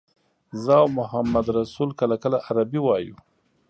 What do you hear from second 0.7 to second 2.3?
او محمدرسول کله